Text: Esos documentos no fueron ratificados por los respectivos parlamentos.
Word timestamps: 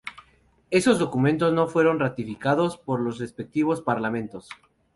Esos 0.71 0.97
documentos 0.97 1.53
no 1.53 1.67
fueron 1.67 1.99
ratificados 1.99 2.75
por 2.79 2.99
los 3.01 3.19
respectivos 3.19 3.83
parlamentos. 3.83 4.49